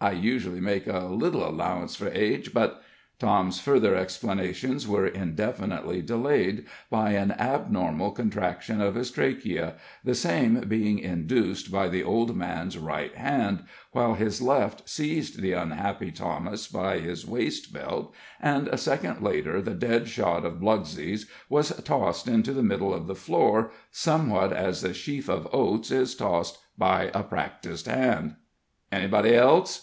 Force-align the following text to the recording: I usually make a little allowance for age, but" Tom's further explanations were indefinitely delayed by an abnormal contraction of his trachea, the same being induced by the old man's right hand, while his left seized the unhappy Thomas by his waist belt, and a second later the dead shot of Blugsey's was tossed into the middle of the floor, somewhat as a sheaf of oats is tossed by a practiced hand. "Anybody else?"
I 0.00 0.10
usually 0.12 0.60
make 0.60 0.86
a 0.86 1.06
little 1.06 1.48
allowance 1.48 1.96
for 1.96 2.08
age, 2.08 2.52
but" 2.52 2.82
Tom's 3.18 3.58
further 3.58 3.94
explanations 3.96 4.86
were 4.86 5.06
indefinitely 5.06 6.02
delayed 6.02 6.66
by 6.90 7.12
an 7.12 7.30
abnormal 7.32 8.10
contraction 8.10 8.82
of 8.82 8.96
his 8.96 9.10
trachea, 9.10 9.76
the 10.04 10.14
same 10.14 10.60
being 10.68 10.98
induced 10.98 11.72
by 11.72 11.88
the 11.88 12.02
old 12.02 12.36
man's 12.36 12.76
right 12.76 13.14
hand, 13.14 13.62
while 13.92 14.12
his 14.12 14.42
left 14.42 14.86
seized 14.90 15.40
the 15.40 15.52
unhappy 15.54 16.10
Thomas 16.10 16.66
by 16.68 16.98
his 16.98 17.26
waist 17.26 17.72
belt, 17.72 18.14
and 18.42 18.68
a 18.68 18.76
second 18.76 19.22
later 19.22 19.62
the 19.62 19.72
dead 19.72 20.06
shot 20.08 20.44
of 20.44 20.60
Blugsey's 20.60 21.24
was 21.48 21.72
tossed 21.80 22.28
into 22.28 22.52
the 22.52 22.62
middle 22.62 22.92
of 22.92 23.06
the 23.06 23.14
floor, 23.14 23.70
somewhat 23.90 24.52
as 24.52 24.84
a 24.84 24.92
sheaf 24.92 25.30
of 25.30 25.48
oats 25.50 25.90
is 25.90 26.14
tossed 26.14 26.58
by 26.76 27.10
a 27.14 27.22
practiced 27.22 27.86
hand. 27.86 28.34
"Anybody 28.92 29.34
else?" 29.34 29.80